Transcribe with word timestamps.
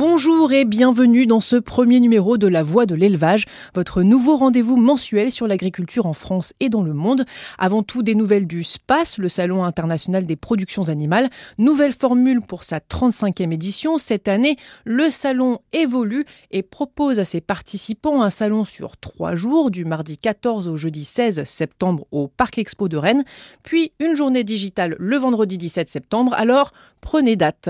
Bonjour 0.00 0.50
et 0.54 0.64
bienvenue 0.64 1.26
dans 1.26 1.40
ce 1.40 1.56
premier 1.56 2.00
numéro 2.00 2.38
de 2.38 2.46
La 2.46 2.62
Voix 2.62 2.86
de 2.86 2.94
l'élevage, 2.94 3.44
votre 3.74 4.02
nouveau 4.02 4.34
rendez-vous 4.34 4.76
mensuel 4.76 5.30
sur 5.30 5.46
l'agriculture 5.46 6.06
en 6.06 6.14
France 6.14 6.54
et 6.58 6.70
dans 6.70 6.82
le 6.82 6.94
monde. 6.94 7.26
Avant 7.58 7.82
tout, 7.82 8.02
des 8.02 8.14
nouvelles 8.14 8.46
du 8.46 8.64
SPACE, 8.64 9.18
le 9.18 9.28
Salon 9.28 9.62
international 9.62 10.24
des 10.24 10.36
productions 10.36 10.88
animales. 10.88 11.28
Nouvelle 11.58 11.92
formule 11.92 12.40
pour 12.40 12.64
sa 12.64 12.78
35e 12.78 13.52
édition. 13.52 13.98
Cette 13.98 14.26
année, 14.26 14.56
le 14.86 15.10
salon 15.10 15.58
évolue 15.74 16.24
et 16.50 16.62
propose 16.62 17.20
à 17.20 17.26
ses 17.26 17.42
participants 17.42 18.22
un 18.22 18.30
salon 18.30 18.64
sur 18.64 18.96
trois 18.96 19.36
jours, 19.36 19.70
du 19.70 19.84
mardi 19.84 20.16
14 20.16 20.66
au 20.66 20.78
jeudi 20.78 21.04
16 21.04 21.44
septembre 21.44 22.06
au 22.10 22.26
Parc 22.26 22.56
Expo 22.56 22.88
de 22.88 22.96
Rennes, 22.96 23.24
puis 23.64 23.92
une 24.00 24.16
journée 24.16 24.44
digitale 24.44 24.96
le 24.98 25.18
vendredi 25.18 25.58
17 25.58 25.90
septembre. 25.90 26.32
Alors, 26.32 26.72
prenez 27.02 27.36
date. 27.36 27.68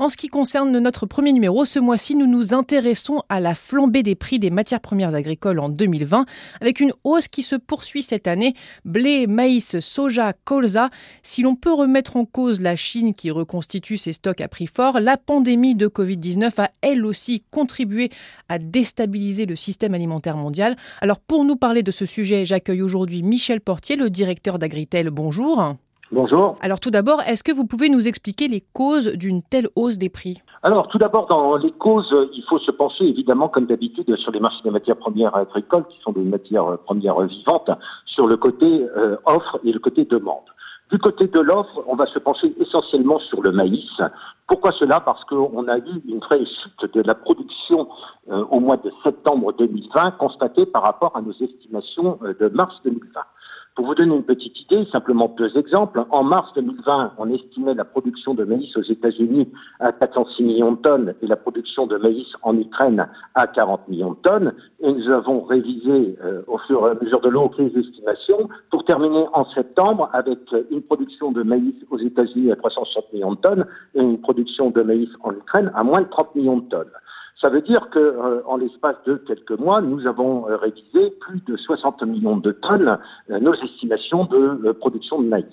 En 0.00 0.08
ce 0.08 0.16
qui 0.16 0.28
concerne 0.28 0.78
notre 0.78 1.06
premier 1.06 1.32
numéro, 1.32 1.64
ce 1.64 1.80
mois-ci, 1.80 2.14
nous 2.14 2.28
nous 2.28 2.54
intéressons 2.54 3.24
à 3.28 3.40
la 3.40 3.56
flambée 3.56 4.04
des 4.04 4.14
prix 4.14 4.38
des 4.38 4.50
matières 4.50 4.80
premières 4.80 5.16
agricoles 5.16 5.58
en 5.58 5.68
2020, 5.68 6.24
avec 6.60 6.78
une 6.78 6.92
hausse 7.02 7.26
qui 7.26 7.42
se 7.42 7.56
poursuit 7.56 8.04
cette 8.04 8.28
année. 8.28 8.54
Blé, 8.84 9.26
maïs, 9.26 9.80
soja, 9.80 10.34
colza. 10.44 10.90
Si 11.24 11.42
l'on 11.42 11.56
peut 11.56 11.72
remettre 11.72 12.16
en 12.16 12.24
cause 12.24 12.60
la 12.60 12.76
Chine 12.76 13.12
qui 13.12 13.32
reconstitue 13.32 13.96
ses 13.96 14.12
stocks 14.12 14.40
à 14.40 14.46
prix 14.46 14.68
fort, 14.68 15.00
la 15.00 15.16
pandémie 15.16 15.74
de 15.74 15.88
Covid-19 15.88 16.60
a 16.62 16.70
elle 16.80 17.04
aussi 17.04 17.42
contribué 17.50 18.10
à 18.48 18.60
déstabiliser 18.60 19.46
le 19.46 19.56
système 19.56 19.94
alimentaire 19.94 20.36
mondial. 20.36 20.76
Alors 21.00 21.18
pour 21.18 21.44
nous 21.44 21.56
parler 21.56 21.82
de 21.82 21.90
ce 21.90 22.06
sujet, 22.06 22.46
j'accueille 22.46 22.82
aujourd'hui 22.82 23.24
Michel 23.24 23.60
Portier, 23.60 23.96
le 23.96 24.10
directeur 24.10 24.60
d'Agritel. 24.60 25.10
Bonjour. 25.10 25.74
Bonjour. 26.10 26.56
Alors 26.62 26.80
tout 26.80 26.90
d'abord, 26.90 27.20
est-ce 27.22 27.44
que 27.44 27.52
vous 27.52 27.66
pouvez 27.66 27.90
nous 27.90 28.08
expliquer 28.08 28.48
les 28.48 28.62
causes 28.72 29.08
d'une 29.08 29.42
telle 29.42 29.68
hausse 29.76 29.98
des 29.98 30.08
prix? 30.08 30.42
Alors 30.62 30.88
tout 30.88 30.96
d'abord, 30.96 31.26
dans 31.26 31.56
les 31.56 31.70
causes, 31.70 32.14
il 32.32 32.42
faut 32.48 32.58
se 32.58 32.70
pencher 32.70 33.04
évidemment, 33.04 33.48
comme 33.48 33.66
d'habitude, 33.66 34.16
sur 34.16 34.32
les 34.32 34.40
marchés 34.40 34.62
des 34.64 34.70
matières 34.70 34.96
premières 34.96 35.36
agricoles, 35.36 35.84
qui 35.88 36.00
sont 36.00 36.12
des 36.12 36.22
matières 36.22 36.78
premières 36.78 37.20
vivantes, 37.20 37.70
sur 38.06 38.26
le 38.26 38.38
côté 38.38 38.86
euh, 38.96 39.16
offre 39.26 39.60
et 39.64 39.72
le 39.72 39.78
côté 39.78 40.06
demande. 40.06 40.44
Du 40.90 40.98
côté 40.98 41.26
de 41.26 41.40
l'offre, 41.40 41.84
on 41.86 41.96
va 41.96 42.06
se 42.06 42.18
pencher 42.18 42.54
essentiellement 42.58 43.18
sur 43.18 43.42
le 43.42 43.52
maïs. 43.52 44.00
Pourquoi 44.46 44.72
cela? 44.72 45.00
Parce 45.00 45.22
qu'on 45.24 45.68
a 45.68 45.76
eu 45.76 46.02
une 46.08 46.20
vraie 46.20 46.46
chute 46.46 46.94
de 46.94 47.02
la 47.02 47.14
production 47.14 47.88
euh, 48.30 48.46
au 48.50 48.60
mois 48.60 48.78
de 48.78 48.90
septembre 49.04 49.52
2020 49.52 50.12
constatée 50.12 50.64
par 50.64 50.82
rapport 50.82 51.14
à 51.14 51.20
nos 51.20 51.32
estimations 51.32 52.18
euh, 52.22 52.32
de 52.40 52.48
mars 52.48 52.74
2020. 52.84 53.20
Pour 53.78 53.86
vous 53.86 53.94
donner 53.94 54.16
une 54.16 54.24
petite 54.24 54.60
idée, 54.60 54.84
simplement 54.90 55.32
deux 55.38 55.56
exemples. 55.56 56.04
En 56.10 56.24
mars 56.24 56.52
2020, 56.56 57.12
on 57.16 57.32
estimait 57.32 57.74
la 57.74 57.84
production 57.84 58.34
de 58.34 58.42
maïs 58.42 58.76
aux 58.76 58.82
États-Unis 58.82 59.48
à 59.78 59.92
406 59.92 60.42
millions 60.42 60.72
de 60.72 60.78
tonnes 60.78 61.14
et 61.22 61.28
la 61.28 61.36
production 61.36 61.86
de 61.86 61.96
maïs 61.96 62.26
en 62.42 62.58
Ukraine 62.58 63.06
à 63.36 63.46
40 63.46 63.86
millions 63.86 64.10
de 64.14 64.16
tonnes. 64.16 64.52
Et 64.80 64.90
nous 64.92 65.08
avons 65.10 65.42
révisé 65.42 66.18
euh, 66.24 66.42
au 66.48 66.58
fur 66.58 66.88
et 66.88 66.90
à 66.90 66.94
mesure 67.00 67.20
de 67.20 67.28
l'eau 67.28 67.52
les 67.56 67.66
estimations 67.78 68.48
pour 68.72 68.84
terminer 68.84 69.26
en 69.32 69.44
septembre 69.44 70.10
avec 70.12 70.40
une 70.72 70.82
production 70.82 71.30
de 71.30 71.44
maïs 71.44 71.76
aux 71.92 71.98
États-Unis 71.98 72.50
à 72.50 72.56
360 72.56 73.12
millions 73.12 73.34
de 73.34 73.36
tonnes 73.36 73.66
et 73.94 74.00
une 74.00 74.20
production 74.20 74.70
de 74.70 74.82
maïs 74.82 75.10
en 75.22 75.30
Ukraine 75.30 75.70
à 75.76 75.84
moins 75.84 76.00
de 76.00 76.08
30 76.08 76.34
millions 76.34 76.58
de 76.58 76.68
tonnes. 76.68 76.90
Ça 77.40 77.50
veut 77.50 77.62
dire 77.62 77.88
que, 77.90 78.00
euh, 78.00 78.42
en 78.46 78.56
l'espace 78.56 78.96
de 79.06 79.14
quelques 79.14 79.56
mois, 79.60 79.80
nous 79.80 80.08
avons 80.08 80.48
euh, 80.48 80.56
révisé 80.56 81.12
plus 81.20 81.40
de 81.46 81.56
60 81.56 82.02
millions 82.02 82.36
de 82.36 82.50
tonnes 82.50 82.98
euh, 83.30 83.38
nos 83.38 83.54
estimations 83.54 84.24
de 84.24 84.72
production 84.72 85.22
de 85.22 85.28
maïs. 85.28 85.46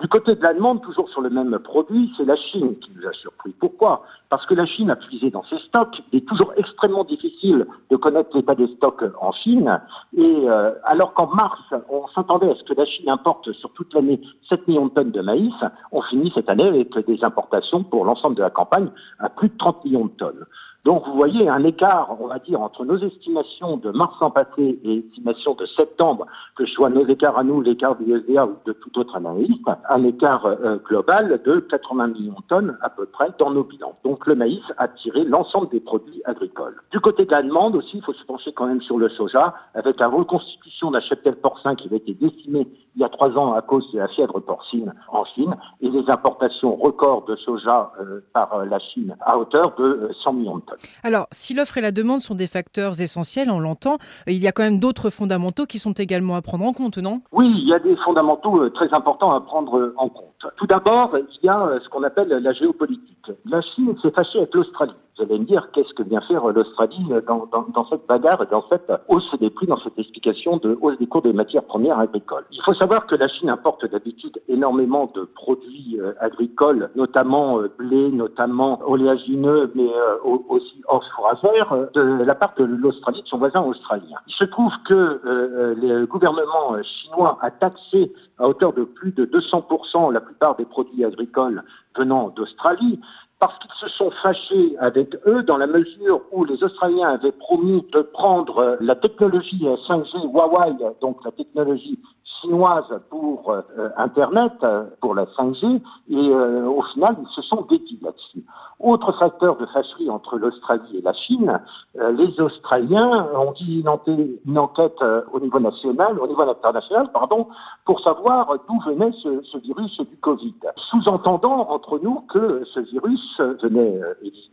Du 0.00 0.06
côté 0.06 0.36
de 0.36 0.42
la 0.42 0.54
demande, 0.54 0.82
toujours 0.82 1.08
sur 1.08 1.20
le 1.20 1.30
même 1.30 1.58
produit, 1.58 2.12
c'est 2.16 2.24
la 2.24 2.36
Chine 2.36 2.76
qui 2.78 2.92
nous 2.94 3.08
a 3.08 3.12
surpris. 3.12 3.52
Pourquoi? 3.58 4.04
Parce 4.30 4.46
que 4.46 4.54
la 4.54 4.66
Chine 4.66 4.90
a 4.90 4.96
puisé 4.96 5.30
dans 5.30 5.42
ses 5.44 5.58
stocks. 5.58 6.00
Il 6.12 6.18
est 6.18 6.28
toujours 6.28 6.52
extrêmement 6.56 7.04
difficile 7.04 7.66
de 7.90 7.96
connaître 7.96 8.36
l'état 8.36 8.54
des 8.54 8.68
stocks 8.76 9.04
en 9.20 9.32
Chine. 9.32 9.80
Et 10.16 10.48
alors 10.84 11.14
qu'en 11.14 11.28
mars, 11.28 11.60
on 11.88 12.08
s'attendait 12.08 12.50
à 12.50 12.54
ce 12.56 12.64
que 12.64 12.74
la 12.74 12.84
Chine 12.84 13.10
importe 13.10 13.52
sur 13.52 13.72
toute 13.74 13.94
l'année 13.94 14.20
7 14.48 14.66
millions 14.66 14.86
de 14.86 14.92
tonnes 14.92 15.12
de 15.12 15.20
maïs, 15.20 15.54
on 15.92 16.02
finit 16.02 16.32
cette 16.34 16.50
année 16.50 16.66
avec 16.66 16.98
des 17.06 17.22
importations 17.22 17.84
pour 17.84 18.04
l'ensemble 18.04 18.34
de 18.34 18.42
la 18.42 18.50
campagne 18.50 18.90
à 19.20 19.28
plus 19.28 19.50
de 19.50 19.56
30 19.56 19.84
millions 19.84 20.06
de 20.06 20.12
tonnes. 20.12 20.46
Donc 20.84 21.06
vous 21.06 21.14
voyez 21.14 21.48
un 21.48 21.62
écart, 21.62 22.16
on 22.20 22.26
va 22.26 22.40
dire, 22.40 22.60
entre 22.60 22.84
nos 22.84 22.98
estimations 22.98 23.76
de 23.76 23.92
mars 23.92 24.16
en 24.20 24.30
passé 24.32 24.80
et 24.82 24.98
estimations 24.98 25.54
de 25.54 25.64
septembre, 25.64 26.26
que 26.56 26.66
ce 26.66 26.72
soit 26.72 26.90
nos 26.90 27.06
écarts 27.06 27.38
à 27.38 27.44
nous, 27.44 27.60
l'écart 27.60 27.94
du 27.96 28.12
USDA 28.12 28.46
ou 28.46 28.56
de 28.64 28.72
tout 28.72 28.98
autre 28.98 29.14
analyste, 29.14 29.62
un 29.88 30.02
écart 30.02 30.44
euh, 30.44 30.78
global 30.78 31.40
de 31.44 31.60
80 31.60 32.08
millions 32.08 32.32
de 32.32 32.46
tonnes 32.48 32.78
à 32.82 32.90
peu 32.90 33.06
près 33.06 33.30
dans 33.38 33.50
nos 33.50 33.62
bilans. 33.62 33.96
Donc 34.02 34.26
le 34.26 34.34
maïs 34.34 34.62
a 34.76 34.88
tiré 34.88 35.22
l'ensemble 35.24 35.68
des 35.68 35.80
produits 35.80 36.20
agricoles. 36.24 36.76
Du 36.90 36.98
côté 36.98 37.26
de 37.26 37.30
la 37.30 37.42
demande 37.42 37.76
aussi, 37.76 37.98
il 37.98 38.02
faut 38.02 38.12
se 38.14 38.24
pencher 38.24 38.52
quand 38.52 38.66
même 38.66 38.82
sur 38.82 38.98
le 38.98 39.08
soja, 39.08 39.54
avec 39.74 40.00
la 40.00 40.08
reconstitution 40.08 40.90
d'un 40.90 41.00
cheptel 41.00 41.36
porcin 41.36 41.76
qui 41.76 41.86
avait 41.86 41.98
été 41.98 42.14
décimé 42.14 42.66
il 42.94 43.00
y 43.00 43.04
a 43.04 43.08
trois 43.08 43.30
ans 43.38 43.54
à 43.54 43.62
cause 43.62 43.90
de 43.92 43.98
la 43.98 44.08
fièvre 44.08 44.40
porcine 44.40 44.92
en 45.08 45.24
Chine 45.24 45.56
et 45.80 45.88
les 45.88 46.10
importations 46.10 46.76
records 46.76 47.24
de 47.24 47.36
soja 47.36 47.92
euh, 48.00 48.20
par 48.32 48.52
euh, 48.54 48.64
la 48.66 48.78
Chine 48.78 49.16
à 49.20 49.38
hauteur 49.38 49.74
de 49.76 50.10
100 50.22 50.32
millions 50.34 50.58
de 50.58 50.62
tonnes. 50.62 50.71
Alors, 51.02 51.26
si 51.30 51.54
l'offre 51.54 51.78
et 51.78 51.80
la 51.80 51.92
demande 51.92 52.20
sont 52.20 52.34
des 52.34 52.46
facteurs 52.46 53.00
essentiels, 53.00 53.50
on 53.50 53.60
l'entend, 53.60 53.98
il 54.26 54.42
y 54.42 54.48
a 54.48 54.52
quand 54.52 54.62
même 54.62 54.80
d'autres 54.80 55.10
fondamentaux 55.10 55.66
qui 55.66 55.78
sont 55.78 55.92
également 55.92 56.36
à 56.36 56.42
prendre 56.42 56.64
en 56.64 56.72
compte, 56.72 56.98
non? 56.98 57.22
Oui, 57.32 57.52
il 57.56 57.68
y 57.68 57.74
a 57.74 57.78
des 57.78 57.96
fondamentaux 58.04 58.62
euh, 58.62 58.70
très 58.70 58.92
importants 58.92 59.30
à 59.30 59.40
prendre 59.40 59.94
en 59.96 60.08
compte. 60.08 60.31
Tout 60.56 60.66
d'abord, 60.66 61.16
il 61.16 61.46
y 61.46 61.48
a 61.48 61.62
euh, 61.62 61.80
ce 61.80 61.88
qu'on 61.88 62.02
appelle 62.02 62.28
la 62.28 62.52
géopolitique. 62.52 63.30
La 63.46 63.60
Chine 63.60 63.96
s'est 64.02 64.10
fâchée 64.10 64.38
avec 64.38 64.54
l'Australie. 64.54 64.94
Vous 65.16 65.24
allez 65.24 65.38
me 65.38 65.44
dire, 65.44 65.68
qu'est-ce 65.72 65.92
que 65.92 66.02
vient 66.02 66.22
faire 66.22 66.46
l'Australie 66.48 67.06
dans, 67.28 67.46
dans, 67.52 67.66
dans, 67.74 67.86
cette 67.86 68.06
bagarre, 68.06 68.46
dans 68.50 68.64
cette 68.70 68.90
hausse 69.08 69.30
des 69.38 69.50
prix, 69.50 69.66
dans 69.66 69.78
cette 69.78 69.98
explication 69.98 70.56
de 70.56 70.76
hausse 70.80 70.98
des 70.98 71.06
cours 71.06 71.22
des 71.22 71.34
matières 71.34 71.64
premières 71.64 71.98
agricoles? 71.98 72.44
Il 72.50 72.62
faut 72.62 72.74
savoir 72.74 73.06
que 73.06 73.14
la 73.14 73.28
Chine 73.28 73.50
importe 73.50 73.84
d'habitude 73.84 74.40
énormément 74.48 75.12
de 75.14 75.22
produits 75.22 75.98
euh, 76.00 76.14
agricoles, 76.18 76.90
notamment 76.96 77.60
euh, 77.60 77.70
blé, 77.78 78.10
notamment 78.10 78.80
oléagineux, 78.86 79.70
mais 79.74 79.90
aussi 80.24 80.82
hors 80.88 81.04
fourragère, 81.14 81.76
de 81.94 82.00
la 82.00 82.34
part 82.34 82.54
de 82.56 82.64
l'Australie, 82.64 83.22
de 83.22 83.28
son 83.28 83.38
voisin 83.38 83.60
australien. 83.60 84.16
Il 84.26 84.34
se 84.34 84.44
trouve 84.44 84.72
que 84.86 85.20
le 85.24 86.06
gouvernement 86.06 86.76
chinois 86.82 87.38
a 87.42 87.50
taxé 87.50 88.12
à 88.38 88.48
hauteur 88.48 88.72
de 88.72 88.84
plus 88.84 89.12
de 89.12 89.24
200% 89.26 90.12
la 90.12 90.20
plupart 90.32 90.56
des 90.56 90.64
produits 90.64 91.04
agricoles 91.04 91.62
venant 91.96 92.30
d'Australie, 92.30 93.00
parce 93.38 93.58
qu'ils 93.58 93.70
se 93.80 93.88
sont 93.96 94.10
fâchés 94.22 94.76
avec 94.78 95.16
eux 95.26 95.42
dans 95.42 95.56
la 95.56 95.66
mesure 95.66 96.22
où 96.30 96.44
les 96.44 96.62
Australiens 96.62 97.08
avaient 97.08 97.32
promis 97.32 97.84
de 97.92 98.00
prendre 98.02 98.78
la 98.80 98.94
technologie 98.94 99.64
5G 99.88 100.32
Huawei, 100.32 100.76
donc 101.00 101.24
la 101.24 101.32
technologie 101.32 101.98
chinoise 102.42 102.84
pour 103.08 103.50
euh, 103.50 103.62
Internet, 103.96 104.52
euh, 104.62 104.84
pour 105.00 105.14
la 105.14 105.24
5G, 105.24 105.80
et 106.10 106.14
euh, 106.14 106.66
au 106.66 106.82
final, 106.92 107.16
ils 107.20 107.34
se 107.34 107.42
sont 107.42 107.62
dédiés 107.70 107.98
là-dessus. 108.02 108.44
Autre 108.80 109.12
facteur 109.12 109.56
de 109.56 109.66
fâcherie 109.66 110.10
entre 110.10 110.36
l'Australie 110.36 110.98
et 110.98 111.02
la 111.02 111.12
Chine, 111.12 111.60
les 111.94 112.40
Australiens 112.40 113.28
ont 113.36 113.52
dit 113.52 113.80
une, 113.80 114.38
une 114.44 114.58
enquête 114.58 115.00
au 115.32 115.38
niveau 115.38 115.60
national, 115.60 116.18
au 116.18 116.26
niveau 116.26 116.42
international, 116.42 117.08
pardon, 117.12 117.46
pour 117.84 118.00
savoir 118.00 118.52
d'où 118.68 118.80
venait 118.80 119.12
ce, 119.22 119.40
ce, 119.44 119.58
virus 119.58 119.96
du 120.00 120.16
Covid. 120.16 120.56
Sous-entendant 120.90 121.70
entre 121.70 122.00
nous 122.02 122.22
que 122.32 122.64
ce 122.74 122.80
virus 122.80 123.40
venait 123.62 124.00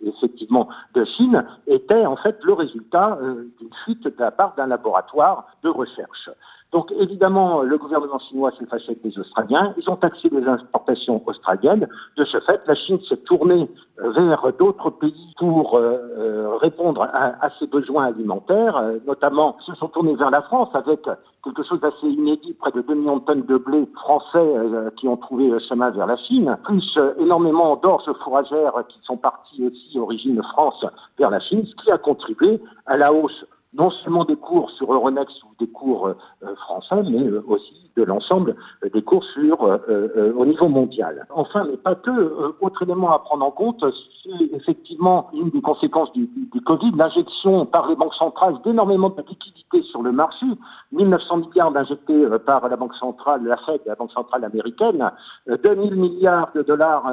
effectivement 0.05 0.69
de 0.93 1.03
Chine, 1.05 1.43
était 1.65 2.05
en 2.05 2.15
fait 2.15 2.37
le 2.43 2.53
résultat 2.53 3.17
d'une 3.59 3.73
fuite 3.83 4.03
de 4.03 4.13
la 4.19 4.29
part 4.29 4.53
d'un 4.55 4.67
laboratoire 4.67 5.45
de 5.63 5.69
recherche. 5.69 6.29
Donc 6.71 6.91
évidemment, 6.99 7.63
le 7.63 7.77
gouvernement 7.79 8.19
chinois 8.19 8.51
s'est 8.59 8.65
fâché 8.67 8.91
avec 8.91 9.03
les 9.03 9.17
Australiens. 9.17 9.73
Ils 9.77 9.89
ont 9.89 9.95
taxé 9.95 10.29
les 10.31 10.47
importations 10.47 11.21
australiennes. 11.25 11.87
De 12.15 12.23
ce 12.23 12.39
fait, 12.41 12.61
la 12.67 12.75
Chine 12.75 12.99
s'est 13.09 13.17
tournée 13.17 13.67
euh, 14.03 14.11
vers 14.11 14.53
d'autres 14.59 14.91
pays 14.91 15.33
pour 15.39 15.75
euh, 15.75 15.97
euh, 16.17 16.57
répondre 16.57 17.01
à, 17.01 17.43
à, 17.43 17.49
ses 17.57 17.65
besoins 17.65 18.05
alimentaires. 18.05 18.83
notamment, 19.07 19.57
ils 19.61 19.73
se 19.73 19.79
sont 19.79 19.87
tournés 19.87 20.15
vers 20.15 20.29
la 20.29 20.43
France 20.43 20.69
avec 20.73 21.09
quelque 21.43 21.63
chose 21.63 21.79
d'assez 21.79 22.07
inédit, 22.07 22.53
près 22.53 22.71
de 22.71 22.81
2 22.81 22.93
millions 22.93 23.17
de 23.17 23.25
tonnes 23.25 23.45
de 23.45 23.57
blé 23.57 23.87
français 23.95 24.53
qui 24.97 25.07
ont 25.07 25.17
trouvé 25.17 25.49
le 25.49 25.57
chemin 25.59 25.89
vers 25.89 26.05
la 26.05 26.17
Chine, 26.17 26.55
plus 26.65 26.99
énormément 27.17 27.77
d'orges 27.77 28.11
fourragères 28.23 28.73
qui 28.89 28.99
sont 29.03 29.17
parties 29.17 29.65
aussi, 29.65 29.97
origine 29.97 30.41
France, 30.51 30.85
vers 31.17 31.31
la 31.31 31.39
Chine, 31.39 31.65
ce 31.65 31.83
qui 31.83 31.89
a 31.91 31.97
contribué 31.97 32.61
à 32.85 32.97
la 32.97 33.13
hausse 33.13 33.45
non 33.73 33.91
seulement 33.91 34.25
des 34.25 34.35
cours 34.35 34.71
sur 34.71 34.91
Euronext 34.91 35.43
ou 35.43 35.49
des 35.59 35.67
cours 35.67 36.07
euh, 36.07 36.55
français, 36.55 37.03
mais 37.03 37.23
euh, 37.23 37.43
aussi 37.47 37.91
de 37.95 38.03
l'ensemble 38.03 38.55
des 38.93 39.01
cours 39.01 39.23
sur 39.25 39.63
euh, 39.63 40.33
au 40.35 40.45
niveau 40.45 40.69
mondial. 40.69 41.27
Enfin, 41.29 41.65
mais 41.69 41.77
pas 41.77 41.95
que. 41.95 42.55
autre 42.61 42.83
élément 42.83 43.11
à 43.11 43.19
prendre 43.19 43.45
en 43.45 43.51
compte, 43.51 43.83
c'est 44.23 44.55
effectivement 44.55 45.29
une 45.33 45.49
des 45.49 45.61
conséquences 45.61 46.11
du, 46.13 46.27
du, 46.27 46.61
Covid, 46.61 46.91
l'injection 46.95 47.65
par 47.65 47.89
les 47.89 47.95
banques 47.95 48.15
centrales 48.15 48.55
d'énormément 48.63 49.09
de 49.09 49.21
liquidités 49.21 49.81
sur 49.83 50.01
le 50.01 50.11
marché, 50.11 50.45
1900 50.91 51.37
milliards 51.37 51.75
injectés 51.75 52.25
par 52.45 52.67
la 52.67 52.75
banque 52.75 52.95
centrale, 52.95 53.43
la 53.43 53.57
Fed, 53.57 53.81
la 53.85 53.95
banque 53.95 54.11
centrale 54.11 54.43
américaine, 54.43 55.11
2000 55.47 55.95
milliards 55.95 56.51
de 56.55 56.61
dollars 56.61 57.05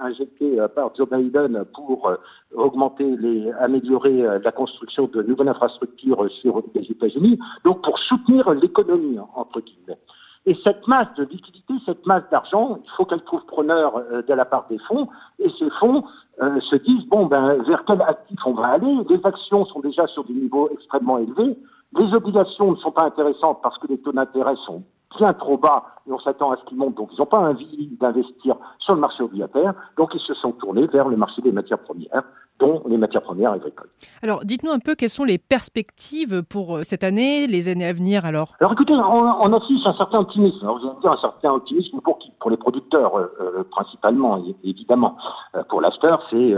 injectés 0.00 0.58
par 0.74 0.94
Joe 0.96 1.08
Biden 1.08 1.64
pour 1.74 2.10
augmenter 2.54 3.16
les, 3.16 3.50
améliorer 3.52 4.40
la 4.42 4.52
construction 4.52 5.08
de 5.12 5.22
nouvelles 5.22 5.48
infrastructures 5.48 6.03
sur 6.40 6.62
les 6.74 6.90
États-Unis, 6.90 7.38
donc 7.64 7.82
pour 7.82 7.98
soutenir 7.98 8.50
l'économie, 8.52 9.18
entre 9.34 9.60
guillemets. 9.60 9.98
Et 10.46 10.56
cette 10.62 10.86
masse 10.86 11.08
de 11.16 11.24
liquidité, 11.24 11.72
cette 11.86 12.04
masse 12.06 12.24
d'argent, 12.30 12.78
il 12.84 12.90
faut 12.96 13.06
qu'elle 13.06 13.22
trouve 13.22 13.44
preneur 13.46 13.96
euh, 13.96 14.22
de 14.22 14.34
la 14.34 14.44
part 14.44 14.66
des 14.68 14.78
fonds, 14.78 15.08
et 15.38 15.48
ces 15.58 15.70
fonds 15.80 16.04
euh, 16.42 16.60
se 16.60 16.76
disent, 16.76 17.06
bon, 17.06 17.26
ben, 17.26 17.62
vers 17.62 17.84
quel 17.86 18.02
actif 18.02 18.38
on 18.44 18.52
va 18.52 18.66
aller? 18.68 18.94
Les 19.08 19.20
actions 19.24 19.64
sont 19.64 19.80
déjà 19.80 20.06
sur 20.08 20.24
des 20.24 20.34
niveaux 20.34 20.68
extrêmement 20.70 21.18
élevés, 21.18 21.56
les 21.96 22.12
obligations 22.12 22.72
ne 22.72 22.76
sont 22.76 22.90
pas 22.90 23.04
intéressantes 23.04 23.60
parce 23.62 23.78
que 23.78 23.86
les 23.86 23.98
taux 23.98 24.12
d'intérêt 24.12 24.56
sont 24.66 24.82
bien 25.16 25.32
trop 25.32 25.56
bas 25.56 25.84
et 26.06 26.12
on 26.12 26.18
s'attend 26.18 26.50
à 26.50 26.56
ce 26.56 26.64
qu'ils 26.64 26.76
montent, 26.76 26.96
donc 26.96 27.10
ils 27.12 27.20
n'ont 27.20 27.26
pas 27.26 27.38
envie 27.38 27.88
d'investir 28.00 28.56
sur 28.80 28.94
le 28.94 29.00
marché 29.00 29.22
obligataire, 29.22 29.74
donc 29.96 30.10
ils 30.14 30.20
se 30.20 30.34
sont 30.34 30.52
tournés 30.52 30.86
vers 30.88 31.08
le 31.08 31.16
marché 31.16 31.40
des 31.40 31.52
matières 31.52 31.78
premières 31.78 32.24
dont 32.60 32.82
les 32.86 32.96
matières 32.96 33.22
premières 33.22 33.52
agricoles. 33.52 33.88
Alors, 34.22 34.44
dites-nous 34.44 34.70
un 34.70 34.78
peu 34.78 34.94
quelles 34.94 35.10
sont 35.10 35.24
les 35.24 35.38
perspectives 35.38 36.42
pour 36.42 36.76
euh, 36.76 36.82
cette 36.82 37.02
année, 37.02 37.46
les 37.46 37.68
années 37.68 37.86
à 37.86 37.92
venir 37.92 38.24
alors 38.24 38.54
Alors 38.60 38.72
écoutez, 38.72 38.94
on, 38.94 39.52
affiche 39.52 39.84
un 39.84 39.94
certain 39.94 40.20
optimisme. 40.20 40.58
Alors, 40.62 40.78
vous 40.78 40.86
allez 40.86 41.00
dire 41.00 41.10
un 41.10 41.20
certain 41.20 41.52
optimisme 41.52 42.00
pour 42.00 42.18
qui? 42.18 42.30
Pour 42.38 42.50
les 42.50 42.56
producteurs, 42.56 43.16
euh, 43.16 43.26
euh, 43.40 43.64
principalement, 43.70 44.42
évidemment. 44.62 45.16
pour 45.68 45.80
l'acheteur, 45.80 46.22
c'est 46.30 46.54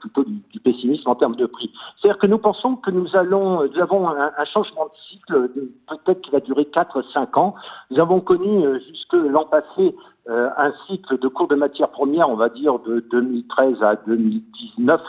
plutôt 0.00 0.24
du, 0.24 0.60
pessimisme 0.60 1.08
en 1.08 1.16
termes 1.16 1.34
de 1.34 1.46
prix. 1.46 1.72
C'est-à-dire 1.96 2.18
que 2.18 2.26
nous 2.28 2.38
pensons 2.38 2.76
que 2.76 2.90
nous 2.90 3.16
allons, 3.16 3.64
nous 3.64 3.80
avons 3.80 4.08
un, 4.08 4.44
changement 4.44 4.84
de 4.84 4.90
cycle, 5.10 5.50
peut-être 5.88 6.20
qui 6.20 6.30
va 6.30 6.40
durer 6.40 6.68
4-5 6.72 7.38
ans. 7.38 7.54
Nous 7.90 8.00
avons 8.00 8.20
connu 8.20 8.64
jusque 8.88 9.14
l'an 9.14 9.44
passé 9.46 9.96
un 10.28 10.72
cycle 10.86 11.18
de 11.18 11.28
cours 11.28 11.48
de 11.48 11.56
matières 11.56 11.90
premières, 11.90 12.30
on 12.30 12.36
va 12.36 12.48
dire, 12.48 12.78
de 12.80 13.00
2013 13.00 13.82
à 13.82 13.96
2019, 13.96 15.00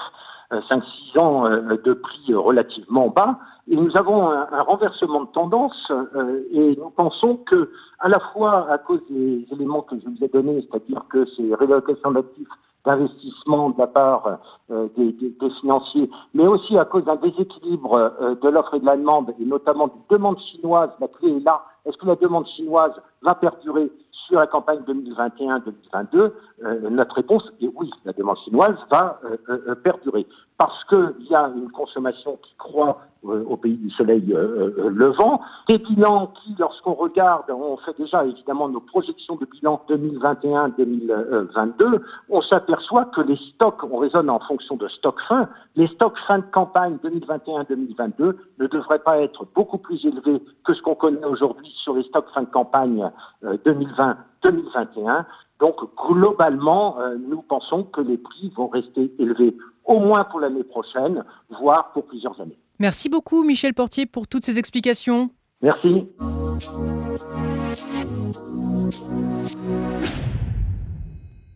5-6 0.62 0.82
euh, 1.16 1.20
ans 1.20 1.46
euh, 1.46 1.78
de 1.84 1.94
prix 1.94 2.34
relativement 2.34 3.10
bas. 3.10 3.40
Et 3.70 3.76
nous 3.76 3.96
avons 3.96 4.30
un, 4.30 4.62
renversement 4.62 5.24
de 5.24 5.30
tendance 5.32 5.92
euh, 5.92 6.44
et 6.52 6.76
nous 6.76 6.90
pensons 6.90 7.38
que, 7.38 7.72
à 8.00 8.10
la 8.10 8.20
fois 8.20 8.70
à 8.70 8.78
cause 8.78 9.02
des 9.10 9.48
éléments 9.52 9.82
que 9.82 9.96
je 9.98 10.06
vous 10.06 10.24
ai 10.24 10.28
donnés, 10.28 10.68
c'est-à-dire 10.70 11.06
que 11.10 11.26
ces 11.38 11.54
rélocations 11.56 12.12
d'actifs 12.12 12.48
d'investissement 12.86 13.70
de 13.70 13.80
la 13.80 13.88
part 13.88 14.40
des, 14.70 15.16
financiers, 15.62 16.10
mais 16.34 16.46
aussi 16.46 16.78
à 16.78 16.84
cause 16.84 17.06
d'un 17.06 17.16
déséquilibre 17.16 18.12
de 18.42 18.50
l'offre 18.50 18.74
et 18.74 18.82
de 18.82 18.86
la 18.86 18.98
demande, 18.98 19.34
et 19.40 19.46
notamment 19.46 19.88
de 19.88 19.94
demande 20.10 20.38
chinoise, 20.52 20.90
la 21.00 21.08
clé 21.08 21.30
est 21.30 21.46
là. 21.46 21.64
Est-ce 21.86 21.96
que 21.96 22.06
la 22.06 22.18
demande 22.18 22.46
chinoise 22.46 22.92
va 23.22 23.36
perdurer 23.36 23.90
sur 24.28 24.40
la 24.40 24.48
campagne 24.48 24.80
2021-2022, 24.88 26.32
euh, 26.64 26.90
notre 26.90 27.16
réponse 27.16 27.52
est 27.62 27.70
oui, 27.76 27.90
la 28.06 28.14
demande 28.14 28.38
chinoise 28.38 28.76
va 28.90 29.20
euh, 29.26 29.38
euh, 29.50 29.76
perdurer. 29.76 30.26
Parce 30.58 30.84
qu'il 30.86 31.28
y 31.30 31.36
a 31.36 31.52
une 31.56 31.72
consommation 31.72 32.38
qui 32.42 32.54
croît 32.58 33.02
au 33.24 33.58
pays 33.58 33.78
du 33.78 33.90
soleil 33.92 34.36
levant, 34.78 35.42
des 35.68 35.78
bilans 35.78 36.28
qui, 36.28 36.56
lorsqu'on 36.60 36.94
regarde, 36.94 37.50
on 37.50 37.78
fait 37.78 37.98
déjà 37.98 38.26
évidemment 38.26 38.70
nos 38.70 38.82
projections 38.82 39.36
de 39.36 39.46
bilan 39.46 39.82
2021-2022, 39.90 42.02
on 42.30 42.42
s'aperçoit 42.42 43.06
que 43.06 43.22
les 43.22 43.38
stocks, 43.54 43.84
on 43.84 43.98
raisonne 43.98 44.30
en 44.30 44.40
fonction 44.40 44.76
de 44.76 44.88
stocks 44.88 45.22
fin, 45.28 45.50
les 45.76 45.88
stocks 45.88 46.18
fin 46.28 46.40
de 46.40 46.46
campagne 46.52 46.98
2021-2022 47.04 48.36
ne 48.60 48.68
devraient 48.68 49.00
pas 49.00 49.20
être 49.20 49.46
beaucoup 49.56 49.78
plus 49.78 50.06
élevés 50.06 50.42
que 50.66 50.74
ce 50.74 50.82
qu'on 50.82 50.96
connaît 50.96 51.26
aujourd'hui 51.26 51.72
sur 51.84 51.96
les 51.96 52.04
stocks 52.04 52.30
fin 52.34 52.42
de 52.42 52.50
campagne 52.50 53.10
2020-2021. 53.44 55.26
Donc 55.60 55.78
globalement, 55.96 57.00
euh, 57.00 57.16
nous 57.18 57.42
pensons 57.42 57.84
que 57.84 58.02
les 58.02 58.18
prix 58.18 58.52
vont 58.56 58.68
rester 58.68 59.14
élevés 59.20 59.56
au 59.86 60.00
moins 60.00 60.24
pour 60.26 60.40
l'année 60.40 60.64
prochaine, 60.64 61.24
voire 61.50 61.92
pour 61.94 62.06
plusieurs 62.06 62.40
années. 62.42 62.58
Merci 62.80 63.10
beaucoup 63.10 63.44
Michel 63.44 63.74
Portier 63.74 64.06
pour 64.06 64.28
toutes 64.28 64.46
ces 64.46 64.58
explications. 64.58 65.30
Merci. 65.62 66.08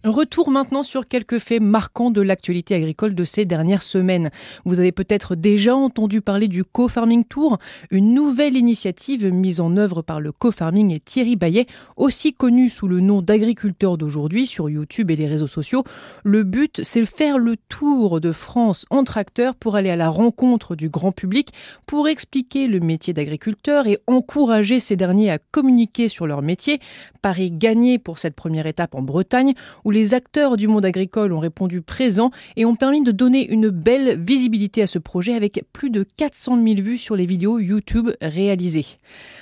Retour 0.04 0.52
maintenant 0.52 0.84
sur 0.84 1.08
quelques 1.08 1.40
faits 1.40 1.62
marquants 1.62 2.12
de 2.12 2.22
l'actualité 2.22 2.76
agricole 2.76 3.16
de 3.16 3.24
ces 3.24 3.46
dernières 3.46 3.82
semaines. 3.82 4.30
Vous 4.64 4.80
avez 4.80 4.92
peut-être 4.92 5.36
déjà 5.36 5.76
entendu 5.76 6.22
parler 6.22 6.48
du 6.48 6.64
Co-Farming 6.64 7.26
Tour, 7.26 7.58
une 7.90 8.14
nouvelle 8.14 8.56
initiative 8.56 9.26
mise 9.34 9.60
en 9.60 9.76
œuvre 9.76 10.04
par 10.04 10.22
le 10.22 10.32
Co-Farming 10.32 10.94
et 10.94 11.00
Thierry 11.00 11.36
Bayet, 11.36 11.66
aussi 11.96 12.34
connu 12.34 12.70
sous 12.70 12.88
le 12.88 13.00
nom 13.00 13.22
d'agriculteur 13.22 13.98
d'aujourd'hui 13.98 14.46
sur 14.46 14.70
YouTube 14.70 15.10
et 15.10 15.16
les 15.16 15.28
réseaux 15.28 15.48
sociaux. 15.48 15.84
Le 16.24 16.44
but, 16.44 16.82
c'est 16.84 17.02
de 17.02 17.06
faire 17.06 17.40
le 17.40 17.58
tour 17.58 18.22
de 18.22 18.32
France 18.32 18.86
en 18.92 19.04
tracteur 19.04 19.56
pour 19.56 19.76
aller 19.76 19.90
à 19.90 19.96
la 19.96 20.10
rencontre 20.10 20.76
du 20.76 20.90
grand 20.90 21.12
public, 21.12 21.50
pour 21.88 22.08
expliquer 22.08 22.68
le 22.68 22.80
métier 22.80 23.14
d'agriculteur 23.14 23.88
et 23.88 23.98
encourager 24.06 24.80
ces 24.80 24.96
derniers 24.96 25.32
à 25.32 25.40
communiquer 25.40 26.08
sur 26.08 26.28
leur 26.28 26.44
métier. 26.44 26.80
Paris 27.22 27.52
gagné 27.52 27.98
pour 27.98 28.20
cette 28.20 28.36
première 28.36 28.68
étape 28.68 28.94
en 28.96 29.02
Bretagne, 29.02 29.54
où 29.84 29.92
les 29.98 30.14
acteurs 30.14 30.58
du 30.58 30.68
monde 30.68 30.86
agricole 30.86 31.34
ont 31.34 31.40
répondu 31.40 31.82
présents 31.82 32.30
et 32.56 32.66
ont 32.66 32.76
permis 32.76 33.02
de 33.02 33.12
donner 33.12 33.50
une 33.50 33.70
belle 33.70 34.16
visibilité 34.20 34.84
à 34.84 34.88
ce 34.88 35.00
projet 35.00 35.34
avec 35.34 35.64
plus 35.74 35.90
de 35.90 36.06
400 36.18 36.64
000 36.64 36.82
vues 36.82 37.00
sur 37.00 37.16
les 37.16 37.26
vidéos 37.26 37.58
YouTube 37.58 38.12
réalisées. 38.22 38.86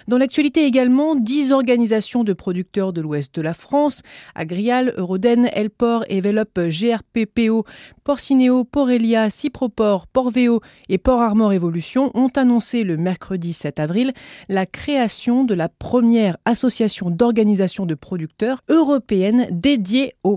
Dans 0.08 0.18
l'actualité 0.18 0.64
également, 0.64 1.16
10 1.16 1.52
organisations 1.52 2.24
de 2.24 2.32
producteurs 2.32 2.94
de 2.94 3.02
l'ouest 3.02 3.36
de 3.36 3.42
la 3.42 3.54
France, 3.54 4.02
Agrial, 4.34 4.94
Euroden, 4.96 5.50
Elport, 5.52 6.06
Evelop, 6.08 6.58
GRPPO, 6.58 7.66
Porcineo, 8.06 8.64
Porelia, 8.64 9.30
Ciproport, 9.30 10.08
Porveo 10.08 10.62
et 10.88 10.98
Port 10.98 11.22
Armor 11.22 11.52
Evolution 11.52 12.12
ont 12.14 12.32
annoncé 12.34 12.84
le 12.84 12.96
mercredi 12.96 13.52
7 13.52 13.78
avril 13.82 14.14
la 14.48 14.66
création 14.66 15.44
de 15.44 15.54
la 15.54 15.68
première 15.68 16.38
association 16.46 17.10
d'organisation 17.10 17.86
de 17.86 17.96
producteurs 17.96 18.62
européenne 18.70 19.48
dédiée 19.52 20.14
au 20.24 20.35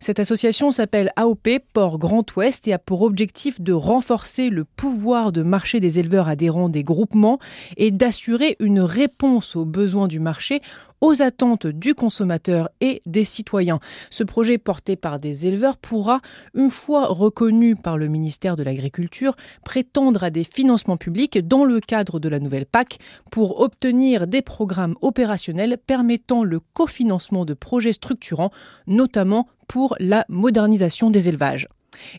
Cette 0.00 0.18
association 0.18 0.70
s'appelle 0.70 1.12
AOP 1.16 1.48
Port 1.72 1.98
Grand 1.98 2.24
Ouest 2.36 2.66
et 2.66 2.72
a 2.72 2.78
pour 2.78 3.02
objectif 3.02 3.60
de 3.60 3.72
renforcer 3.72 4.50
le 4.50 4.64
pouvoir 4.64 5.32
de 5.32 5.42
marché 5.42 5.80
des 5.80 5.98
éleveurs 5.98 6.28
adhérents 6.28 6.68
des 6.68 6.82
groupements 6.82 7.38
et 7.76 7.90
d'assurer 7.90 8.56
une 8.60 8.80
réponse 8.80 9.56
aux 9.56 9.64
besoins 9.64 10.08
du 10.08 10.20
marché 10.20 10.60
aux 11.02 11.20
attentes 11.20 11.66
du 11.66 11.94
consommateur 11.94 12.70
et 12.80 13.02
des 13.04 13.24
citoyens. 13.24 13.80
Ce 14.08 14.24
projet 14.24 14.56
porté 14.56 14.96
par 14.96 15.18
des 15.18 15.46
éleveurs 15.46 15.76
pourra, 15.76 16.22
une 16.54 16.70
fois 16.70 17.08
reconnu 17.08 17.76
par 17.76 17.98
le 17.98 18.08
ministère 18.08 18.56
de 18.56 18.62
l'Agriculture, 18.62 19.36
prétendre 19.64 20.24
à 20.24 20.30
des 20.30 20.44
financements 20.44 20.96
publics 20.96 21.38
dans 21.46 21.64
le 21.64 21.80
cadre 21.80 22.20
de 22.20 22.28
la 22.28 22.38
nouvelle 22.38 22.66
PAC 22.66 22.98
pour 23.30 23.60
obtenir 23.60 24.26
des 24.26 24.42
programmes 24.42 24.94
opérationnels 25.02 25.76
permettant 25.76 26.44
le 26.44 26.60
cofinancement 26.60 27.44
de 27.44 27.54
projets 27.54 27.92
structurants, 27.92 28.52
notamment 28.86 29.48
pour 29.66 29.96
la 29.98 30.24
modernisation 30.28 31.10
des 31.10 31.28
élevages. 31.28 31.68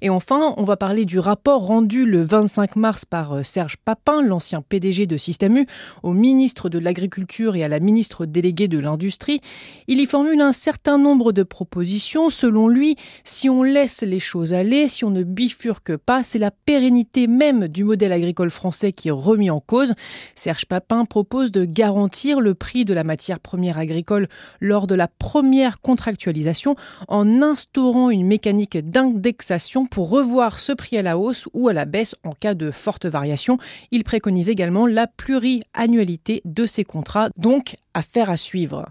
Et 0.02 0.10
enfin, 0.10 0.54
on 0.58 0.64
va 0.64 0.78
parler 0.78 1.06
du 1.06 1.20
rapport 1.20 1.66
rendu 1.66 2.06
le 2.06 2.22
25 2.22 2.76
mars 2.76 3.06
par 3.06 3.34
euh, 3.34 3.44
Serge 3.44 3.78
Papin, 3.78 4.22
l'ancien 4.22 4.62
PDG 4.62 5.08
de 5.08 5.18
Système 5.18 5.58
U, 5.58 5.68
au 6.04 6.14
ministre 6.14 6.70
de 6.70 6.80
l'Agriculture 6.80 7.56
et 7.56 7.64
à 7.64 7.68
la 7.68 7.80
ministre 7.80 8.26
déléguée 8.26 8.68
de 8.68 8.80
l'Industrie. 8.80 9.42
Il 9.88 10.00
y 10.00 10.06
formule 10.06 10.42
un 10.42 10.52
certain 10.52 10.98
nombre 10.98 11.32
de 11.32 11.44
propositions. 11.44 12.30
Selon 12.30 12.68
lui, 12.68 12.96
si 13.24 13.50
on 13.50 13.64
laisse 13.64 14.02
les 14.02 14.20
choses 14.20 14.54
aller, 14.54 14.88
si 14.88 15.06
on 15.06 15.10
ne 15.10 15.24
bifurque 15.24 15.98
pas, 15.98 16.24
c'est 16.24 16.40
la 16.40 16.52
pérennité 16.52 17.28
même 17.28 17.68
du 17.68 17.84
modèle 17.84 18.12
agricole 18.12 18.52
français 18.52 18.94
qui 18.94 19.08
est 19.08 19.12
remis 19.12 19.50
en 19.50 19.60
cause. 19.60 19.94
Serge 20.36 20.66
Papin 20.66 21.06
propose 21.06 21.52
de 21.52 21.66
garantir 21.66 22.40
le 22.40 22.54
prix 22.54 22.86
de 22.86 22.94
la 22.94 23.04
matière 23.04 23.40
première 23.40 23.78
agricole 23.78 24.28
lors 24.60 24.88
de 24.88 24.96
la 24.96 25.08
première 25.08 25.82
contractualisation 25.82 26.76
en 27.08 27.42
instaurant 27.42 28.10
une 28.10 28.26
mécanique 28.26 28.78
d'indexation 28.78 29.63
pour 29.90 30.10
revoir 30.10 30.60
ce 30.60 30.72
prix 30.72 30.98
à 30.98 31.02
la 31.02 31.18
hausse 31.18 31.48
ou 31.54 31.70
à 31.70 31.74
la 31.74 31.86
baisse 31.86 32.16
en 32.24 32.32
cas 32.32 32.54
de 32.54 32.72
forte 32.72 33.06
variation. 33.06 33.58
Il 33.92 34.04
préconise 34.04 34.50
également 34.50 34.86
la 34.88 35.08
pluriannualité 35.08 36.42
de 36.46 36.66
ces 36.66 36.84
contrats, 36.84 37.30
donc 37.38 37.76
affaire 37.94 38.30
à 38.30 38.38
suivre. 38.38 38.90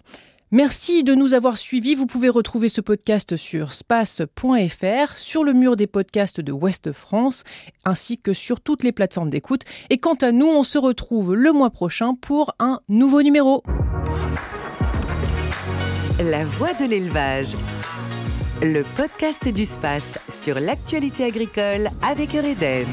Merci 0.50 1.02
de 1.02 1.14
nous 1.14 1.32
avoir 1.32 1.56
suivis. 1.56 1.94
Vous 1.94 2.06
pouvez 2.06 2.28
retrouver 2.28 2.68
ce 2.68 2.82
podcast 2.82 3.36
sur 3.36 3.72
space.fr, 3.72 5.16
sur 5.16 5.44
le 5.44 5.54
mur 5.54 5.76
des 5.76 5.86
podcasts 5.86 6.42
de 6.42 6.52
Ouest 6.52 6.92
France, 6.92 7.44
ainsi 7.86 8.18
que 8.18 8.34
sur 8.34 8.60
toutes 8.60 8.82
les 8.82 8.92
plateformes 8.92 9.30
d'écoute. 9.30 9.62
Et 9.88 9.96
quant 9.96 10.16
à 10.20 10.30
nous, 10.30 10.46
on 10.46 10.62
se 10.62 10.76
retrouve 10.76 11.34
le 11.34 11.52
mois 11.52 11.70
prochain 11.70 12.14
pour 12.14 12.54
un 12.58 12.80
nouveau 12.90 13.22
numéro. 13.22 13.62
La 16.20 16.44
voix 16.44 16.74
de 16.74 16.84
l'élevage. 16.84 17.56
Le 18.62 18.84
podcast 18.96 19.48
du 19.48 19.64
space 19.64 20.20
sur 20.28 20.60
l'actualité 20.60 21.24
agricole 21.24 21.88
avec 22.00 22.32
Eureden. 22.32 22.86